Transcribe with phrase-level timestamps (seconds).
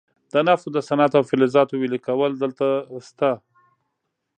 [0.33, 2.67] د نفتو د صنعت او فلزاتو ویلې کول دلته
[3.07, 3.41] شته دي.